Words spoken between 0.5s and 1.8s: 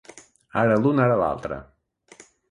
Ara l'un ara l'altre.